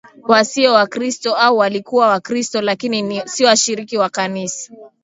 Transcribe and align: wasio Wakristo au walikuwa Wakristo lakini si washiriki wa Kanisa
wasio 0.23 0.73
Wakristo 0.73 1.35
au 1.35 1.57
walikuwa 1.57 2.07
Wakristo 2.07 2.61
lakini 2.61 3.21
si 3.27 3.45
washiriki 3.45 3.97
wa 3.97 4.09
Kanisa 4.09 4.73